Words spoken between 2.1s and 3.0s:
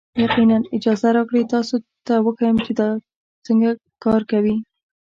وښیم چې دا